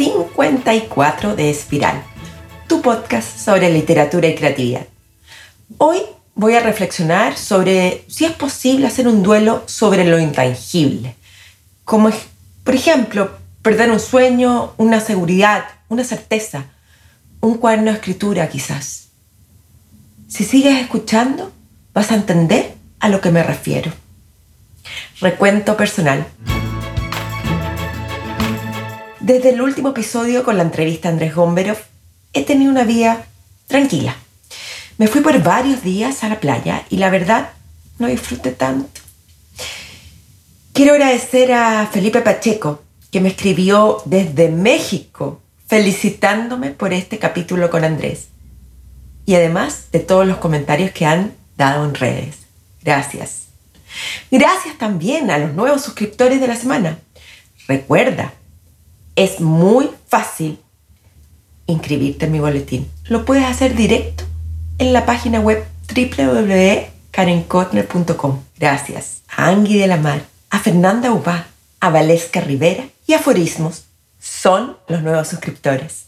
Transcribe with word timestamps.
54 0.00 1.36
de 1.36 1.50
Espiral, 1.50 2.02
tu 2.66 2.80
podcast 2.80 3.38
sobre 3.38 3.70
literatura 3.70 4.28
y 4.28 4.34
creatividad. 4.34 4.86
Hoy 5.76 5.98
voy 6.34 6.54
a 6.54 6.60
reflexionar 6.60 7.36
sobre 7.36 8.06
si 8.08 8.24
es 8.24 8.32
posible 8.32 8.86
hacer 8.86 9.06
un 9.06 9.22
duelo 9.22 9.62
sobre 9.66 10.06
lo 10.06 10.18
intangible, 10.18 11.16
como 11.84 12.08
por 12.64 12.74
ejemplo 12.74 13.30
perder 13.60 13.90
un 13.90 14.00
sueño, 14.00 14.72
una 14.78 15.00
seguridad, 15.00 15.66
una 15.90 16.04
certeza, 16.04 16.64
un 17.42 17.58
cuaderno 17.58 17.90
de 17.90 17.98
escritura 17.98 18.48
quizás. 18.48 19.08
Si 20.28 20.44
sigues 20.44 20.80
escuchando, 20.80 21.52
vas 21.92 22.10
a 22.10 22.14
entender 22.14 22.74
a 23.00 23.10
lo 23.10 23.20
que 23.20 23.30
me 23.30 23.42
refiero. 23.42 23.92
Recuento 25.20 25.76
personal. 25.76 26.26
Desde 29.30 29.50
el 29.50 29.62
último 29.62 29.90
episodio 29.90 30.42
con 30.42 30.56
la 30.56 30.64
entrevista 30.64 31.08
a 31.08 31.12
Andrés 31.12 31.36
Gomberov, 31.36 31.76
he 32.32 32.42
tenido 32.42 32.68
una 32.68 32.82
vida 32.82 33.26
tranquila. 33.68 34.16
Me 34.98 35.06
fui 35.06 35.20
por 35.20 35.40
varios 35.40 35.84
días 35.84 36.24
a 36.24 36.28
la 36.28 36.40
playa 36.40 36.82
y 36.90 36.96
la 36.96 37.10
verdad 37.10 37.50
no 38.00 38.08
disfruté 38.08 38.50
tanto. 38.50 39.00
Quiero 40.72 40.94
agradecer 40.94 41.52
a 41.52 41.86
Felipe 41.86 42.22
Pacheco, 42.22 42.82
que 43.12 43.20
me 43.20 43.28
escribió 43.28 44.02
desde 44.04 44.48
México 44.48 45.40
felicitándome 45.68 46.70
por 46.70 46.92
este 46.92 47.20
capítulo 47.20 47.70
con 47.70 47.84
Andrés. 47.84 48.30
Y 49.26 49.36
además 49.36 49.92
de 49.92 50.00
todos 50.00 50.26
los 50.26 50.38
comentarios 50.38 50.90
que 50.90 51.06
han 51.06 51.34
dado 51.56 51.84
en 51.84 51.94
redes. 51.94 52.34
Gracias. 52.82 53.44
Gracias 54.28 54.76
también 54.76 55.30
a 55.30 55.38
los 55.38 55.54
nuevos 55.54 55.82
suscriptores 55.82 56.40
de 56.40 56.48
la 56.48 56.56
semana. 56.56 56.98
Recuerda, 57.68 58.34
es 59.20 59.40
muy 59.40 59.90
fácil 60.08 60.58
inscribirte 61.66 62.24
en 62.24 62.32
mi 62.32 62.40
boletín. 62.40 62.90
Lo 63.04 63.26
puedes 63.26 63.44
hacer 63.44 63.74
directo 63.74 64.24
en 64.78 64.94
la 64.94 65.04
página 65.04 65.40
web 65.40 65.62
www.karenkotner.com. 65.94 68.40
Gracias 68.58 69.20
a 69.28 69.48
Angui 69.48 69.76
de 69.76 69.88
la 69.88 69.98
Mar, 69.98 70.22
a 70.48 70.58
Fernanda 70.58 71.12
Ubá, 71.12 71.48
a 71.80 71.90
Valesca 71.90 72.40
Rivera 72.40 72.84
y 73.06 73.12
a 73.12 73.18
Forismos. 73.18 73.84
Son 74.18 74.78
los 74.88 75.02
nuevos 75.02 75.28
suscriptores. 75.28 76.06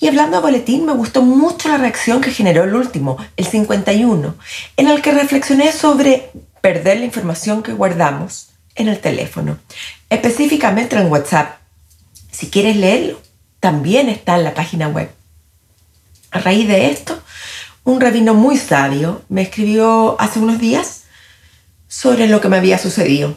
Y 0.00 0.08
hablando 0.08 0.38
de 0.38 0.42
boletín, 0.42 0.86
me 0.86 0.94
gustó 0.94 1.22
mucho 1.22 1.68
la 1.68 1.78
reacción 1.78 2.20
que 2.20 2.32
generó 2.32 2.64
el 2.64 2.74
último, 2.74 3.16
el 3.36 3.46
51, 3.46 4.34
en 4.76 4.88
el 4.88 5.02
que 5.02 5.12
reflexioné 5.12 5.70
sobre 5.70 6.32
perder 6.60 6.98
la 6.98 7.04
información 7.04 7.62
que 7.62 7.74
guardamos 7.74 8.48
en 8.74 8.88
el 8.88 8.98
teléfono, 8.98 9.56
específicamente 10.08 10.96
en 10.96 11.12
WhatsApp. 11.12 11.59
Si 12.30 12.50
quieres 12.50 12.76
leerlo, 12.76 13.20
también 13.60 14.08
está 14.08 14.36
en 14.36 14.44
la 14.44 14.54
página 14.54 14.88
web. 14.88 15.10
A 16.30 16.38
raíz 16.38 16.68
de 16.68 16.90
esto, 16.90 17.20
un 17.84 18.00
rabino 18.00 18.34
muy 18.34 18.56
sabio 18.56 19.22
me 19.28 19.42
escribió 19.42 20.20
hace 20.20 20.38
unos 20.38 20.58
días 20.58 21.02
sobre 21.88 22.28
lo 22.28 22.40
que 22.40 22.48
me 22.48 22.56
había 22.56 22.78
sucedido. 22.78 23.36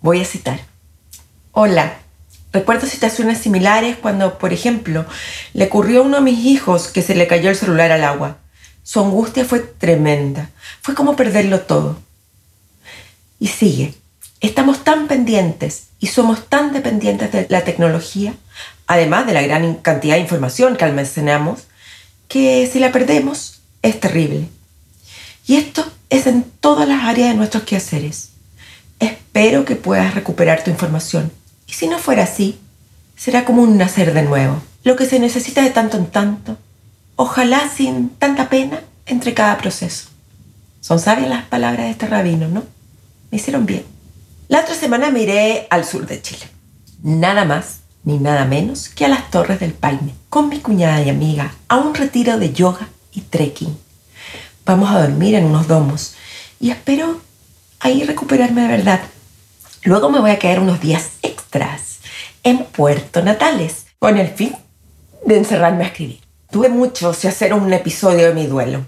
Voy 0.00 0.20
a 0.20 0.24
citar. 0.24 0.60
Hola, 1.52 2.00
Recuerdo 2.52 2.86
situaciones 2.86 3.38
similares 3.38 3.96
cuando, 3.96 4.38
por 4.38 4.52
ejemplo, 4.52 5.06
le 5.52 5.66
ocurrió 5.66 6.00
a 6.00 6.04
uno 6.04 6.16
de 6.16 6.22
mis 6.22 6.44
hijos 6.46 6.88
que 6.88 7.02
se 7.02 7.14
le 7.14 7.28
cayó 7.28 7.48
el 7.48 7.56
celular 7.56 7.92
al 7.92 8.02
agua. 8.02 8.38
Su 8.82 9.00
angustia 9.00 9.44
fue 9.44 9.60
tremenda. 9.60 10.50
Fue 10.82 10.94
como 10.94 11.14
perderlo 11.14 11.60
todo. 11.60 12.00
Y 13.38 13.46
sigue. 13.46 13.94
Estamos 14.40 14.84
tan 14.84 15.06
pendientes 15.06 15.88
y 15.98 16.06
somos 16.06 16.46
tan 16.48 16.72
dependientes 16.72 17.30
de 17.30 17.46
la 17.50 17.64
tecnología, 17.64 18.34
además 18.86 19.26
de 19.26 19.34
la 19.34 19.42
gran 19.42 19.74
cantidad 19.74 20.14
de 20.14 20.22
información 20.22 20.76
que 20.76 20.84
almacenamos, 20.84 21.64
que 22.28 22.68
si 22.72 22.78
la 22.78 22.92
perdemos 22.92 23.60
es 23.82 24.00
terrible. 24.00 24.48
Y 25.46 25.56
esto 25.56 25.84
es 26.08 26.26
en 26.26 26.42
todas 26.42 26.88
las 26.88 27.04
áreas 27.04 27.30
de 27.30 27.34
nuestros 27.34 27.64
quehaceres. 27.64 28.30
Espero 28.98 29.64
que 29.64 29.76
puedas 29.76 30.14
recuperar 30.14 30.64
tu 30.64 30.70
información 30.70 31.32
y 31.70 31.74
si 31.74 31.86
no 31.86 31.98
fuera 31.98 32.24
así, 32.24 32.58
será 33.16 33.44
como 33.44 33.62
un 33.62 33.78
nacer 33.78 34.12
de 34.12 34.22
nuevo, 34.22 34.60
lo 34.82 34.96
que 34.96 35.06
se 35.06 35.20
necesita 35.20 35.62
de 35.62 35.70
tanto 35.70 35.96
en 35.96 36.06
tanto, 36.06 36.58
ojalá 37.14 37.68
sin 37.68 38.08
tanta 38.08 38.48
pena 38.48 38.80
entre 39.06 39.34
cada 39.34 39.56
proceso. 39.56 40.08
Son 40.80 40.98
sabias 40.98 41.28
las 41.28 41.44
palabras 41.44 41.84
de 41.84 41.90
este 41.90 42.06
rabino, 42.08 42.48
¿no? 42.48 42.64
Me 43.30 43.38
hicieron 43.38 43.66
bien. 43.66 43.84
La 44.50 44.62
otra 44.62 44.74
semana 44.74 45.12
me 45.12 45.22
iré 45.22 45.68
al 45.70 45.84
sur 45.84 46.06
de 46.06 46.20
Chile. 46.20 46.42
Nada 47.04 47.44
más 47.44 47.82
ni 48.02 48.18
nada 48.18 48.44
menos 48.46 48.88
que 48.88 49.04
a 49.04 49.08
las 49.08 49.30
Torres 49.30 49.60
del 49.60 49.72
Paine, 49.72 50.12
con 50.28 50.48
mi 50.48 50.58
cuñada 50.58 51.00
y 51.00 51.08
amiga, 51.08 51.54
a 51.68 51.76
un 51.76 51.94
retiro 51.94 52.36
de 52.36 52.52
yoga 52.52 52.88
y 53.12 53.20
trekking. 53.20 53.78
Vamos 54.66 54.90
a 54.90 55.02
dormir 55.02 55.36
en 55.36 55.44
unos 55.44 55.68
domos 55.68 56.16
y 56.58 56.72
espero 56.72 57.20
ahí 57.78 58.02
recuperarme 58.02 58.62
de 58.62 58.76
verdad. 58.76 59.00
Luego 59.84 60.10
me 60.10 60.18
voy 60.18 60.32
a 60.32 60.40
quedar 60.40 60.58
unos 60.58 60.80
días 60.80 61.10
en 62.42 62.64
Puerto 62.64 63.22
Natales 63.22 63.86
con 64.00 64.18
el 64.18 64.28
fin 64.28 64.56
de 65.24 65.36
encerrarme 65.36 65.84
a 65.84 65.86
escribir. 65.86 66.20
Tuve 66.50 66.68
mucho 66.68 67.14
si 67.14 67.28
hacer 67.28 67.54
un 67.54 67.72
episodio 67.72 68.26
de 68.26 68.34
mi 68.34 68.46
duelo. 68.46 68.84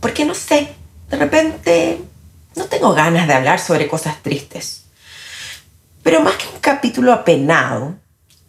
Porque 0.00 0.24
no 0.24 0.34
sé, 0.34 0.68
de 1.10 1.16
repente 1.18 2.00
no 2.56 2.64
tengo 2.66 2.92
ganas 2.94 3.26
de 3.26 3.34
hablar 3.34 3.60
sobre 3.60 3.88
cosas 3.88 4.22
tristes. 4.22 4.84
Pero 6.02 6.20
más 6.20 6.34
que 6.34 6.48
un 6.48 6.60
capítulo 6.60 7.12
apenado, 7.12 7.94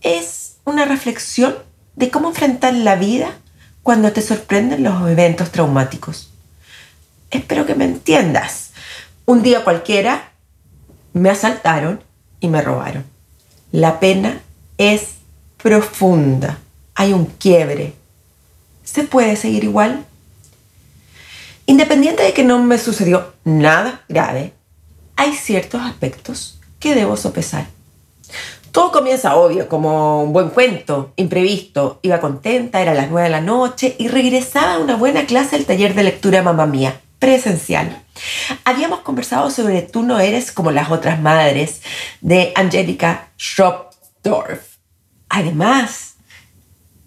es 0.01 0.57
una 0.63 0.85
reflexión 0.85 1.55
de 1.95 2.09
cómo 2.09 2.29
enfrentar 2.29 2.73
la 2.73 2.95
vida 2.95 3.37
cuando 3.83 4.11
te 4.11 4.21
sorprenden 4.21 4.83
los 4.83 5.09
eventos 5.09 5.51
traumáticos. 5.51 6.31
Espero 7.29 7.65
que 7.65 7.75
me 7.75 7.85
entiendas. 7.85 8.71
Un 9.25 9.43
día 9.43 9.63
cualquiera 9.63 10.31
me 11.13 11.29
asaltaron 11.29 12.03
y 12.39 12.47
me 12.47 12.61
robaron. 12.61 13.05
La 13.71 13.99
pena 13.99 14.41
es 14.77 15.15
profunda. 15.61 16.57
Hay 16.95 17.13
un 17.13 17.25
quiebre. 17.25 17.93
¿Se 18.83 19.03
puede 19.03 19.35
seguir 19.35 19.63
igual? 19.63 20.05
Independiente 21.71 22.23
de 22.23 22.33
que 22.33 22.43
no 22.43 22.61
me 22.61 22.77
sucedió 22.77 23.31
nada 23.45 24.01
grave, 24.09 24.51
hay 25.15 25.31
ciertos 25.31 25.79
aspectos 25.81 26.59
que 26.81 26.95
debo 26.95 27.15
sopesar. 27.15 27.65
Todo 28.73 28.91
comienza 28.91 29.37
obvio, 29.37 29.69
como 29.69 30.21
un 30.21 30.33
buen 30.33 30.49
cuento, 30.49 31.13
imprevisto. 31.15 31.99
Iba 32.01 32.19
contenta, 32.19 32.81
era 32.81 32.93
las 32.93 33.09
nueve 33.09 33.29
de 33.29 33.31
la 33.31 33.39
noche 33.39 33.95
y 33.97 34.09
regresaba 34.09 34.73
a 34.73 34.79
una 34.79 34.97
buena 34.97 35.25
clase 35.25 35.55
del 35.55 35.65
taller 35.65 35.95
de 35.95 36.03
lectura 36.03 36.43
Mamá 36.43 36.65
Mía, 36.65 36.99
presencial. 37.19 38.03
Habíamos 38.65 38.99
conversado 38.99 39.49
sobre 39.49 39.81
Tú 39.81 40.03
no 40.03 40.19
eres 40.19 40.51
como 40.51 40.71
las 40.71 40.91
otras 40.91 41.21
madres 41.21 41.83
de 42.19 42.51
Angélica 42.55 43.29
Schropdorf. 43.39 44.75
Además, 45.29 46.15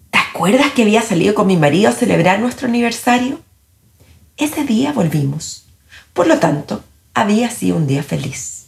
¿te 0.09 0.17
acuerdas 0.17 0.71
que 0.71 0.81
había 0.81 1.03
salido 1.03 1.35
con 1.35 1.45
mi 1.45 1.55
marido 1.55 1.89
a 1.89 1.93
celebrar 1.93 2.39
nuestro 2.39 2.67
aniversario? 2.67 3.44
Ese 4.37 4.65
día 4.65 4.91
volvimos. 4.91 5.65
Por 6.13 6.27
lo 6.27 6.39
tanto, 6.39 6.83
había 7.13 7.49
sido 7.49 7.77
un 7.77 7.87
día 7.87 8.03
feliz. 8.03 8.65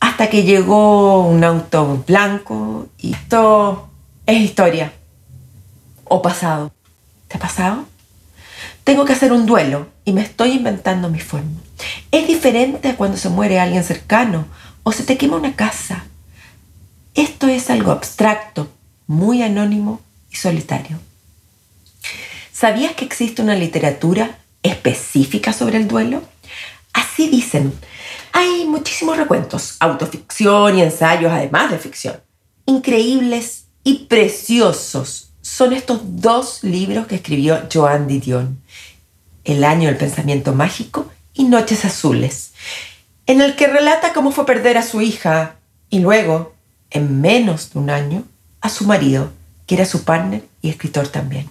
Hasta 0.00 0.30
que 0.30 0.44
llegó 0.44 1.26
un 1.26 1.44
auto 1.44 2.02
blanco 2.06 2.88
y 2.98 3.12
esto 3.12 3.90
es 4.24 4.40
historia 4.40 4.94
o 6.04 6.22
pasado. 6.22 6.72
¿Te 7.28 7.36
ha 7.36 7.40
pasado? 7.40 7.84
Tengo 8.82 9.04
que 9.04 9.12
hacer 9.12 9.32
un 9.32 9.44
duelo 9.44 9.88
y 10.06 10.14
me 10.14 10.22
estoy 10.22 10.52
inventando 10.52 11.10
mi 11.10 11.20
forma. 11.20 11.60
Es 12.10 12.26
diferente 12.26 12.88
a 12.88 12.96
cuando 12.96 13.18
se 13.18 13.28
muere 13.28 13.60
alguien 13.60 13.84
cercano 13.84 14.46
o 14.82 14.92
se 14.92 15.04
te 15.04 15.18
quema 15.18 15.36
una 15.36 15.56
casa. 15.56 16.04
Esto 17.14 17.48
es 17.48 17.68
algo 17.68 17.92
abstracto, 17.92 18.70
muy 19.06 19.42
anónimo 19.42 20.00
y 20.30 20.36
solitario. 20.36 20.98
¿Sabías 22.50 22.94
que 22.94 23.04
existe 23.04 23.42
una 23.42 23.54
literatura 23.54 24.38
específica 24.62 25.52
sobre 25.52 25.78
el 25.78 25.88
duelo? 25.88 26.22
Así 26.92 27.28
dicen. 27.28 27.72
Hay 28.32 28.64
muchísimos 28.66 29.16
recuentos, 29.16 29.76
autoficción 29.80 30.78
y 30.78 30.82
ensayos, 30.82 31.32
además 31.32 31.70
de 31.70 31.78
ficción. 31.78 32.20
Increíbles 32.66 33.64
y 33.82 34.06
preciosos 34.06 35.30
son 35.42 35.72
estos 35.72 36.00
dos 36.04 36.62
libros 36.62 37.06
que 37.06 37.16
escribió 37.16 37.66
Joan 37.72 38.06
Didion, 38.06 38.62
El 39.44 39.64
año 39.64 39.88
del 39.88 39.96
pensamiento 39.96 40.54
mágico 40.54 41.10
y 41.34 41.44
Noches 41.44 41.84
Azules, 41.84 42.52
en 43.26 43.40
el 43.40 43.56
que 43.56 43.66
relata 43.66 44.12
cómo 44.12 44.32
fue 44.32 44.46
perder 44.46 44.78
a 44.78 44.82
su 44.82 45.00
hija 45.00 45.56
y 45.88 45.98
luego, 45.98 46.54
en 46.90 47.20
menos 47.20 47.72
de 47.72 47.78
un 47.78 47.90
año, 47.90 48.24
a 48.60 48.68
su 48.68 48.84
marido, 48.84 49.32
que 49.66 49.74
era 49.74 49.86
su 49.86 50.04
partner 50.04 50.44
y 50.62 50.68
escritor 50.68 51.08
también. 51.08 51.48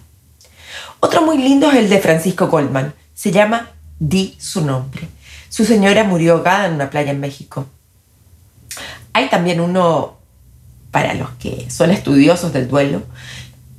Otro 1.00 1.22
muy 1.22 1.38
lindo 1.38 1.70
es 1.70 1.76
el 1.76 1.88
de 1.88 1.98
Francisco 1.98 2.48
Goldman. 2.48 2.94
Se 3.20 3.32
llama 3.32 3.68
Di 3.98 4.34
su 4.38 4.64
nombre. 4.64 5.06
Su 5.50 5.66
señora 5.66 6.04
murió 6.04 6.32
ahogada 6.32 6.64
en 6.64 6.72
una 6.72 6.88
playa 6.88 7.10
en 7.10 7.20
México. 7.20 7.66
Hay 9.12 9.28
también 9.28 9.60
uno 9.60 10.16
para 10.90 11.12
los 11.12 11.28
que 11.32 11.68
son 11.68 11.90
estudiosos 11.90 12.54
del 12.54 12.66
duelo, 12.66 13.02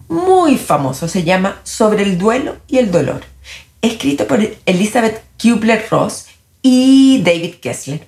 muy 0.09 0.59
famoso, 0.59 1.07
se 1.07 1.23
llama 1.23 1.59
Sobre 1.63 2.03
el 2.03 2.19
duelo 2.19 2.57
y 2.67 2.77
el 2.77 2.91
dolor, 2.91 3.23
escrito 3.81 4.27
por 4.27 4.47
Elizabeth 4.67 5.23
Kubler-Ross 5.41 6.27
y 6.61 7.23
David 7.23 7.55
Kessler. 7.55 8.05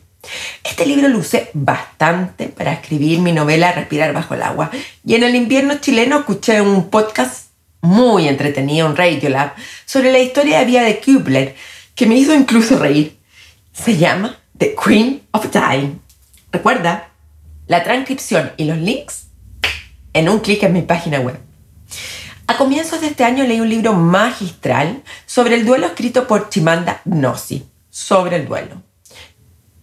Este 0.64 0.86
libro 0.86 1.08
luce 1.08 1.50
bastante 1.56 2.46
para 2.46 2.74
escribir 2.74 3.18
mi 3.22 3.32
novela 3.32 3.72
Respirar 3.72 4.14
bajo 4.14 4.36
el 4.36 4.44
agua. 4.44 4.70
Y 5.04 5.16
en 5.16 5.24
el 5.24 5.34
invierno 5.34 5.80
chileno 5.80 6.20
escuché 6.20 6.62
un 6.62 6.92
podcast 6.92 7.43
muy 7.84 8.30
entretenido, 8.30 8.88
un 8.88 8.96
Radio 8.96 9.30
Lab, 9.30 9.54
sobre 9.86 10.12
la 10.12 10.20
historia 10.20 10.60
de 10.60 10.66
vida 10.66 10.84
de 10.84 11.00
Kubler, 11.00 11.56
que 11.96 12.08
me 12.08 12.16
hizo 12.16 12.34
incluso 12.34 12.80
reír. 12.80 13.20
Se 13.74 13.98
llama 13.98 14.40
The 14.58 14.74
Queen 14.74 15.22
of 15.32 15.52
Time. 15.52 15.98
Recuerda, 16.52 17.10
la 17.68 17.84
transcripción 17.84 18.54
y 18.58 18.64
los 18.64 18.78
links 18.78 19.28
en 20.14 20.30
un 20.30 20.40
clic 20.40 20.64
en 20.64 20.74
mi 20.74 20.82
página 20.82 21.20
web. 21.20 21.38
A 22.48 22.58
comienzos 22.58 23.02
de 23.02 23.08
este 23.08 23.26
año 23.26 23.44
leí 23.44 23.60
un 23.60 23.70
libro 23.70 23.94
magistral 23.94 25.04
sobre 25.26 25.56
el 25.56 25.66
duelo 25.66 25.88
escrito 25.88 26.26
por 26.26 26.50
Chimanda 26.50 27.02
Gnosi, 27.04 27.66
sobre 27.90 28.38
el 28.38 28.48
duelo. 28.48 28.82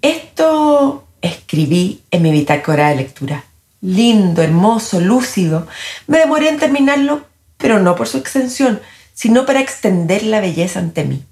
Esto 0.01 1.07
escribí 1.21 2.03
en 2.11 2.23
mi 2.23 2.33
bitácora 2.33 2.89
de 2.89 2.97
lectura. 2.97 3.45
Lindo, 3.83 4.43
hermoso, 4.43 5.01
lúcido. 5.01 5.67
Me 6.07 6.19
demoré 6.19 6.49
en 6.49 6.59
terminarlo, 6.59 7.27
pero 7.61 7.79
no 7.79 7.95
por 7.95 8.09
su 8.09 8.19
extensión, 8.19 8.81
sino 9.15 9.47
para 9.47 9.61
extender 9.61 10.23
la 10.23 10.41
belleza 10.41 10.81
ante 10.81 11.05
mí. 11.05 11.23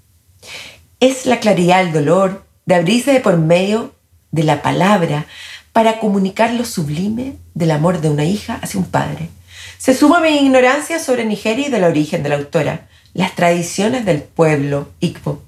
Es 0.99 1.25
la 1.25 1.39
claridad 1.39 1.83
del 1.83 1.93
dolor, 1.93 2.45
de 2.65 2.75
abrirse 2.75 3.19
por 3.19 3.37
medio 3.37 3.93
de 4.31 4.43
la 4.43 4.61
palabra 4.61 5.25
para 5.73 5.99
comunicar 5.99 6.53
lo 6.53 6.65
sublime 6.65 7.35
del 7.53 7.71
amor 7.71 8.01
de 8.01 8.09
una 8.09 8.25
hija 8.25 8.59
hacia 8.61 8.79
un 8.79 8.85
padre. 8.85 9.29
Se 9.77 9.93
suma 9.93 10.19
mi 10.19 10.37
ignorancia 10.37 10.99
sobre 10.99 11.25
Nigeria 11.25 11.67
y 11.67 11.71
del 11.71 11.83
origen 11.83 12.21
de 12.21 12.29
la 12.29 12.35
autora, 12.35 12.87
las 13.13 13.35
tradiciones 13.35 14.05
del 14.05 14.21
pueblo 14.21 14.89
Igbo. 14.99 15.41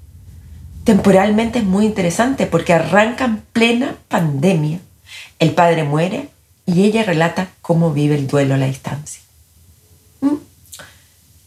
Temporalmente 0.84 1.60
es 1.60 1.64
muy 1.64 1.86
interesante 1.86 2.46
porque 2.46 2.72
arranca 2.72 3.24
en 3.24 3.38
plena 3.52 3.96
pandemia. 4.08 4.80
El 5.38 5.52
padre 5.52 5.84
muere 5.84 6.28
y 6.66 6.84
ella 6.84 7.04
relata 7.04 7.48
cómo 7.60 7.92
vive 7.92 8.16
el 8.16 8.26
duelo 8.26 8.54
a 8.54 8.58
la 8.58 8.66
distancia. 8.66 9.22
Mm. 10.20 10.36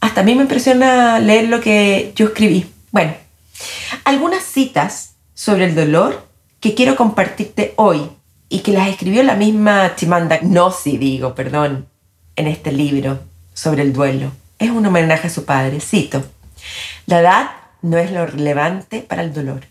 Hasta 0.06 0.22
a 0.22 0.24
mí 0.24 0.36
me 0.36 0.44
impresiona 0.44 1.18
leer 1.18 1.50
lo 1.50 1.60
que 1.60 2.14
yo 2.16 2.28
escribí. 2.28 2.72
Bueno, 2.92 3.16
algunas 4.04 4.44
citas 4.44 5.16
sobre 5.34 5.66
el 5.66 5.74
dolor 5.74 6.28
que 6.60 6.76
quiero 6.76 6.96
compartirte 6.96 7.74
hoy 7.76 8.12
y 8.48 8.60
que 8.60 8.72
las 8.72 8.88
escribió 8.88 9.24
la 9.24 9.34
misma 9.34 9.96
Chimanda 9.96 10.38
Gnosi, 10.38 11.00
digo, 11.00 11.34
perdón, 11.34 11.88
en 12.36 12.46
este 12.46 12.72
libro 12.72 13.20
sobre 13.56 13.82
el 13.82 13.94
duelo. 13.94 14.32
Es 14.60 14.70
un 14.70 14.86
homenaje 14.86 15.26
a 15.26 15.32
su 15.32 15.44
padre. 15.44 15.80
Cito, 15.80 16.24
la 17.08 17.22
edad 17.22 17.50
no 17.82 17.98
es 17.98 18.12
lo 18.12 18.28
relevante 18.28 19.00
para 19.00 19.24
el 19.24 19.34
dolor. 19.34 19.62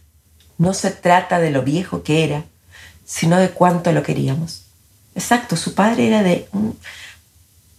No 0.58 0.74
se 0.74 0.90
trata 0.90 1.38
de 1.38 1.52
lo 1.52 1.62
viejo 1.62 2.02
que 2.02 2.24
era, 2.24 2.42
sino 3.04 3.38
de 3.38 3.50
cuánto 3.50 3.92
lo 3.92 4.02
queríamos. 4.02 4.64
Exacto, 5.14 5.54
su 5.54 5.76
padre 5.76 6.08
era 6.08 6.24
de 6.24 6.48
un 6.50 6.76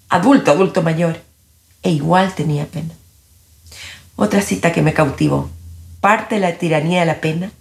adulto, 0.07 0.51
adulto 0.51 0.81
mayor, 0.81 1.24
e 1.85 1.91
igual 1.91 2.33
tenía 2.33 2.65
pena. 2.65 2.95
Otra 4.15 4.41
cita 4.41 4.71
que 4.71 4.81
me 4.81 4.95
cautivó. 4.95 5.51
Parte 6.01 6.35
de 6.35 6.41
la 6.41 6.57
tiranía 6.57 7.01
de 7.01 7.05
la 7.05 7.21
pena 7.21 7.51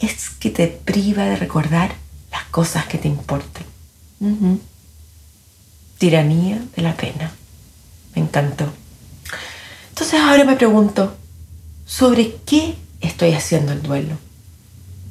es 0.00 0.30
que 0.30 0.50
te 0.50 0.66
priva 0.66 1.24
de 1.26 1.36
recordar 1.36 1.94
las 2.32 2.42
cosas 2.46 2.86
que 2.86 2.98
te 2.98 3.06
importan. 3.06 3.62
Tiranía 5.96 6.60
de 6.74 6.82
la 6.82 6.96
pena. 6.96 7.30
Me 8.16 8.22
encantó. 8.22 8.66
Entonces 9.90 10.18
ahora 10.20 10.42
me 10.42 10.56
pregunto, 10.56 11.16
¿sobre 11.86 12.34
qué 12.44 12.74
estoy 13.00 13.32
haciendo 13.32 13.70
el 13.70 13.82
duelo? 13.82 14.18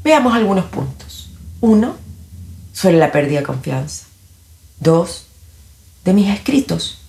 Veamos 0.04 0.34
algunos 0.34 0.66
puntos. 0.66 1.30
Uno, 1.62 1.96
sobre 2.74 2.98
la 2.98 3.14
pérdida 3.14 3.40
de 3.40 3.46
confianza. 3.46 4.08
Dos, 4.82 5.28
de 6.04 6.12
mis 6.12 6.30
escritos, 6.30 7.01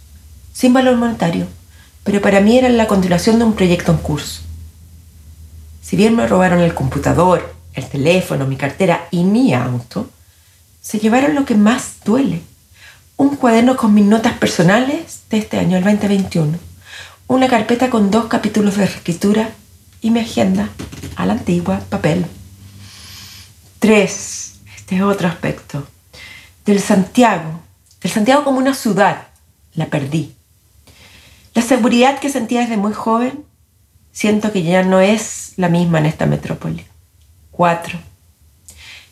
sin 0.52 0.72
valor 0.72 0.96
monetario, 0.96 1.46
pero 2.04 2.20
para 2.20 2.40
mí 2.40 2.58
eran 2.58 2.76
la 2.76 2.86
continuación 2.86 3.38
de 3.38 3.44
un 3.44 3.54
proyecto 3.54 3.92
en 3.92 3.98
curso. 3.98 4.42
Si 5.82 5.96
bien 5.96 6.16
me 6.16 6.26
robaron 6.26 6.60
el 6.60 6.74
computador, 6.74 7.54
el 7.74 7.88
teléfono, 7.88 8.46
mi 8.46 8.56
cartera 8.56 9.08
y 9.10 9.24
mi 9.24 9.54
auto, 9.54 10.10
se 10.80 10.98
llevaron 10.98 11.34
lo 11.34 11.44
que 11.44 11.54
más 11.54 11.96
duele. 12.04 12.42
Un 13.16 13.36
cuaderno 13.36 13.76
con 13.76 13.94
mis 13.94 14.04
notas 14.04 14.36
personales 14.38 15.20
de 15.30 15.38
este 15.38 15.58
año, 15.58 15.76
el 15.76 15.84
2021. 15.84 16.58
Una 17.28 17.48
carpeta 17.48 17.88
con 17.88 18.10
dos 18.10 18.26
capítulos 18.26 18.76
de 18.76 18.84
escritura 18.84 19.50
y 20.00 20.10
mi 20.10 20.20
agenda 20.20 20.68
a 21.16 21.24
la 21.24 21.34
antigua 21.34 21.80
papel. 21.88 22.26
Tres, 23.78 24.60
este 24.76 24.96
es 24.96 25.02
otro 25.02 25.28
aspecto. 25.28 25.86
Del 26.66 26.80
Santiago. 26.80 27.60
Del 28.02 28.12
Santiago 28.12 28.44
como 28.44 28.58
una 28.58 28.74
ciudad. 28.74 29.28
La 29.74 29.86
perdí. 29.86 30.34
La 31.54 31.62
seguridad 31.62 32.18
que 32.18 32.30
sentía 32.30 32.60
desde 32.60 32.76
muy 32.76 32.92
joven, 32.92 33.44
siento 34.12 34.52
que 34.52 34.62
ya 34.62 34.82
no 34.82 35.00
es 35.00 35.52
la 35.56 35.68
misma 35.68 35.98
en 35.98 36.06
esta 36.06 36.26
metrópoli. 36.26 36.84
Cuatro. 37.50 37.98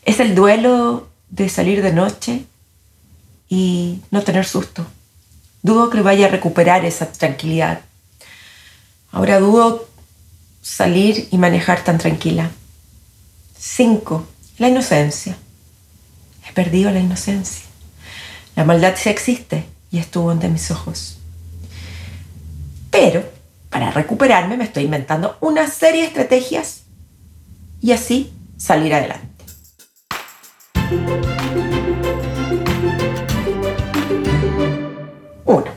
Es 0.03 0.19
el 0.19 0.33
duelo 0.33 1.09
de 1.29 1.49
salir 1.49 1.83
de 1.83 1.93
noche 1.93 2.45
y 3.47 4.01
no 4.09 4.23
tener 4.23 4.45
susto. 4.45 4.85
Dudo 5.61 5.89
que 5.89 6.01
vaya 6.01 6.25
a 6.25 6.29
recuperar 6.29 6.83
esa 6.85 7.11
tranquilidad. 7.11 7.81
Ahora 9.11 9.39
dudo 9.39 9.87
salir 10.61 11.27
y 11.31 11.37
manejar 11.37 11.83
tan 11.83 11.99
tranquila. 11.99 12.49
Cinco. 13.57 14.25
La 14.57 14.69
inocencia. 14.69 15.37
He 16.47 16.53
perdido 16.53 16.91
la 16.91 16.99
inocencia. 16.99 17.65
La 18.55 18.63
maldad 18.63 18.95
sí 18.97 19.09
existe 19.09 19.65
y 19.91 19.99
estuvo 19.99 20.31
ante 20.31 20.49
mis 20.49 20.71
ojos. 20.71 21.20
Pero 22.91 23.23
para 23.69 23.89
recuperarme 23.89 24.57
me 24.57 24.65
estoy 24.65 24.83
inventando 24.83 25.37
una 25.39 25.67
serie 25.67 26.01
de 26.01 26.07
estrategias 26.07 26.83
y 27.81 27.93
así 27.93 28.33
salir 28.57 28.93
adelante. 28.93 29.45
Uno, 35.45 35.71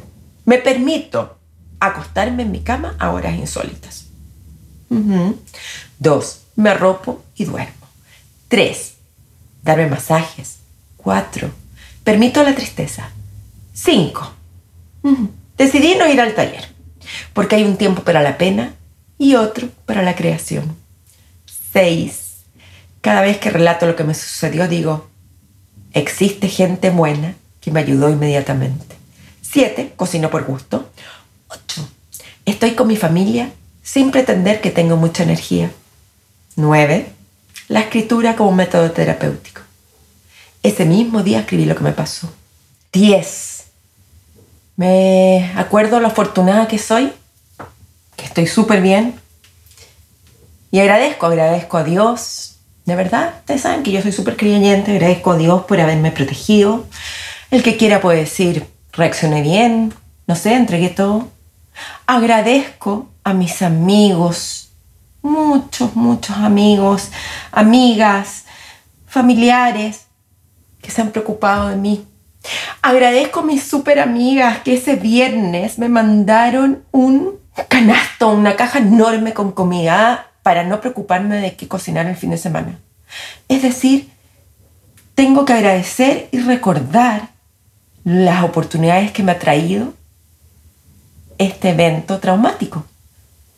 me 0.45 0.59
permito 0.59 1.39
acostarme 1.79 2.43
en 2.43 2.51
mi 2.51 2.61
cama 2.61 2.97
a 2.99 3.13
horas 3.13 3.37
insólitas. 3.37 4.07
Dos, 5.99 6.43
me 6.57 6.71
arropo 6.71 7.25
y 7.37 7.45
duermo. 7.45 7.87
Tres, 8.49 8.95
darme 9.63 9.87
masajes. 9.87 10.59
Cuatro, 10.97 11.51
permito 12.03 12.43
la 12.43 12.55
tristeza. 12.55 13.11
Cinco, 13.73 14.33
decidí 15.57 15.95
no 15.97 16.09
ir 16.09 16.21
al 16.21 16.35
taller, 16.35 16.74
porque 17.33 17.57
hay 17.57 17.65
un 17.65 17.77
tiempo 17.77 18.03
para 18.03 18.23
la 18.23 18.39
pena 18.39 18.75
y 19.19 19.35
otro 19.35 19.69
para 19.87 20.03
la 20.03 20.17
creación. 20.17 20.77
6. 21.73 22.21
Cada 23.01 23.21
vez 23.21 23.39
que 23.39 23.51
relato 23.51 23.87
lo 23.87 23.97
que 23.97 24.05
me 24.05 24.15
sucedió 24.15 24.69
digo, 24.69 25.09
existe 25.93 26.49
gente 26.49 26.91
buena 26.91 27.35
que 27.61 27.71
me 27.71 27.81
ayudó 27.81 28.11
inmediatamente. 28.11 28.97
7. 29.43 29.93
Cocino 29.97 30.31
por 30.31 30.45
gusto. 30.45 30.91
8. 31.49 31.89
Estoy 32.47 32.73
con 32.73 32.89
mi 32.89 32.97
familia 32.97 33.53
sin 33.83 34.11
pretender 34.11 34.61
que 34.61 34.71
tengo 34.71 34.97
mucha 34.97 35.23
energía. 35.23 35.71
9. 36.57 37.07
La 37.69 37.81
escritura 37.81 38.37
como 38.37 38.53
método 38.53 38.91
terapéutico. 38.91 39.63
Ese 40.63 40.85
mismo 40.85 41.23
día 41.23 41.41
escribí 41.41 41.67
lo 41.67 41.77
que 41.77 41.85
me 41.85 41.93
pasó. 41.93 42.33
10. 42.93 43.65
Me 44.77 45.53
acuerdo 45.57 46.01
lo 46.01 46.09
afortunada 46.09 46.69
que 46.69 46.79
soy, 46.79 47.13
que 48.17 48.25
estoy 48.25 48.47
súper 48.47 48.81
bien, 48.81 49.21
y 50.75 50.81
agradezco, 50.81 51.27
agradezco 51.27 51.77
a 51.77 51.85
Dios. 51.85 52.57
De 52.85 52.97
verdad, 52.97 53.35
ustedes 53.39 53.61
saben 53.61 53.85
que 53.85 53.93
yo 53.93 54.03
soy 54.03 54.11
súper 54.11 54.37
creyente, 54.37 54.91
agradezco 54.91 55.31
a 55.31 55.37
Dios 55.37 55.63
por 55.67 55.81
haberme 55.81 56.11
protegido. 56.11 56.85
El 57.53 57.63
que 57.63 57.77
quiera 57.77 58.01
puede 58.01 58.19
decir 58.19 58.67
reaccioné 58.93 59.43
bien, 59.43 59.95
no 60.27 60.35
sé, 60.35 60.55
entregué 60.55 60.89
todo. 60.89 61.29
Agradezco 62.09 63.09
a 63.23 63.35
mis 63.35 63.63
amigos, 63.63 64.73
muchos, 65.23 65.95
muchos 65.95 66.37
amigos, 66.39 67.13
amigas, 67.53 68.45
familiares 69.07 70.07
que 70.83 70.91
se 70.91 71.03
han 71.03 71.13
preocupado 71.13 71.69
de 71.69 71.77
mí. 71.77 72.05
Agradezco 72.87 73.41
a 73.41 73.45
mis 73.45 73.63
super 73.63 73.99
amigas 73.99 74.59
que 74.59 74.75
ese 74.75 74.97
viernes 74.97 75.79
me 75.79 75.89
mandaron 75.89 76.85
un 76.93 77.39
canasto, 77.69 78.29
una 78.29 78.57
caja 78.57 78.79
enorme 78.79 79.33
con 79.33 79.53
comida 79.53 80.33
para 80.43 80.65
no 80.65 80.83
preocuparme 80.83 81.37
de 81.37 81.57
qué 81.57 81.67
cocinar 81.67 82.05
el 82.05 82.15
fin 82.15 82.29
de 82.29 82.37
semana. 82.37 82.79
Es 83.49 83.63
decir, 83.63 84.11
tengo 85.15 85.47
que 85.47 85.55
agradecer 85.55 86.29
y 86.31 86.41
recordar 86.41 87.31
las 88.05 88.45
oportunidades 88.45 89.13
que 89.13 89.23
me 89.23 89.33
ha 89.33 89.39
traído 89.39 89.95
este 91.39 91.71
evento 91.71 92.19
traumático. 92.19 92.85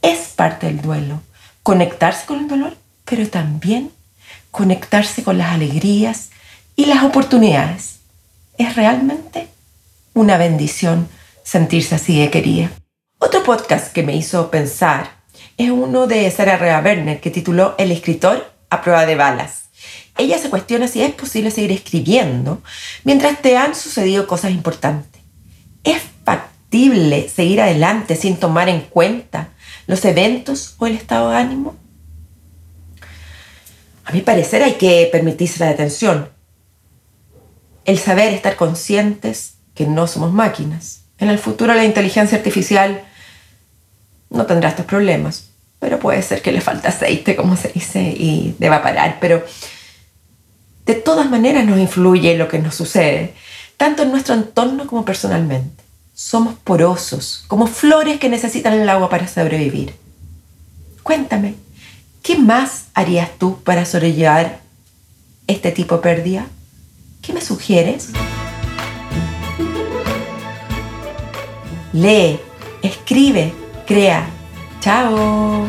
Es 0.02 0.34
parte 0.36 0.66
del 0.66 0.80
duelo, 0.80 1.20
conectarse 1.64 2.26
con 2.26 2.38
el 2.38 2.46
dolor, 2.46 2.76
pero 3.04 3.28
también 3.28 3.90
conectarse 4.52 5.24
con 5.24 5.36
las 5.36 5.50
alegrías 5.50 6.30
y 6.76 6.84
las 6.84 7.02
oportunidades. 7.02 7.95
Es 8.58 8.74
realmente 8.74 9.48
una 10.14 10.38
bendición 10.38 11.08
sentirse 11.42 11.94
así 11.94 12.18
de 12.18 12.30
querida. 12.30 12.70
Otro 13.18 13.42
podcast 13.42 13.92
que 13.92 14.02
me 14.02 14.16
hizo 14.16 14.50
pensar 14.50 15.10
es 15.58 15.70
uno 15.70 16.06
de 16.06 16.30
Sarah 16.30 16.56
Rea 16.56 16.80
Werner 16.80 17.20
que 17.20 17.30
tituló 17.30 17.74
El 17.76 17.92
escritor 17.92 18.50
a 18.70 18.80
prueba 18.80 19.04
de 19.04 19.14
balas. 19.14 19.64
Ella 20.16 20.38
se 20.38 20.48
cuestiona 20.48 20.88
si 20.88 21.02
es 21.02 21.12
posible 21.14 21.50
seguir 21.50 21.72
escribiendo 21.72 22.62
mientras 23.04 23.42
te 23.42 23.58
han 23.58 23.74
sucedido 23.74 24.26
cosas 24.26 24.52
importantes. 24.52 25.20
¿Es 25.84 26.02
factible 26.24 27.28
seguir 27.28 27.60
adelante 27.60 28.16
sin 28.16 28.38
tomar 28.38 28.70
en 28.70 28.80
cuenta 28.80 29.50
los 29.86 30.02
eventos 30.06 30.76
o 30.78 30.86
el 30.86 30.94
estado 30.94 31.30
de 31.30 31.36
ánimo? 31.36 31.76
A 34.06 34.12
mi 34.12 34.22
parecer 34.22 34.62
hay 34.62 34.74
que 34.74 35.08
permitirse 35.12 35.60
la 35.60 35.70
detención. 35.70 36.35
El 37.86 37.98
saber 37.98 38.34
estar 38.34 38.56
conscientes 38.56 39.54
que 39.74 39.86
no 39.86 40.06
somos 40.06 40.32
máquinas. 40.32 41.04
En 41.18 41.30
el 41.30 41.38
futuro 41.38 41.72
la 41.72 41.84
inteligencia 41.84 42.36
artificial 42.36 43.02
no 44.28 44.44
tendrá 44.46 44.68
estos 44.68 44.86
problemas, 44.86 45.50
pero 45.78 45.98
puede 45.98 46.20
ser 46.22 46.42
que 46.42 46.52
le 46.52 46.60
falta 46.60 46.88
aceite, 46.88 47.36
como 47.36 47.56
se 47.56 47.68
dice, 47.68 48.00
y 48.02 48.54
deba 48.58 48.82
parar. 48.82 49.18
Pero 49.20 49.44
de 50.84 50.94
todas 50.94 51.30
maneras 51.30 51.64
nos 51.64 51.78
influye 51.78 52.36
lo 52.36 52.48
que 52.48 52.58
nos 52.58 52.74
sucede, 52.74 53.34
tanto 53.76 54.02
en 54.02 54.10
nuestro 54.10 54.34
entorno 54.34 54.86
como 54.86 55.04
personalmente. 55.04 55.84
Somos 56.14 56.54
porosos, 56.54 57.44
como 57.46 57.66
flores 57.66 58.18
que 58.18 58.28
necesitan 58.28 58.72
el 58.72 58.88
agua 58.88 59.10
para 59.10 59.28
sobrevivir. 59.28 59.94
Cuéntame, 61.02 61.54
¿qué 62.22 62.36
más 62.36 62.86
harías 62.94 63.30
tú 63.38 63.62
para 63.62 63.84
sobrellevar 63.84 64.60
este 65.46 65.70
tipo 65.72 65.96
de 65.96 66.02
pérdida? 66.02 66.46
¿Qué 67.26 67.32
me 67.32 67.40
sugieres? 67.40 68.10
Lee, 71.92 72.38
escribe, 72.82 73.52
crea. 73.84 74.28
Chao. 74.80 75.68